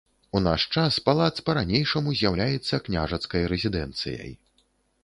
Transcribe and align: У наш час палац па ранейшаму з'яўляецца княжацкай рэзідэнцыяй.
У 0.37 0.39
наш 0.45 0.61
час 0.79 0.95
палац 1.09 1.35
па 1.49 1.55
ранейшаму 1.59 2.17
з'яўляецца 2.23 2.81
княжацкай 2.89 3.49
рэзідэнцыяй. 3.55 4.31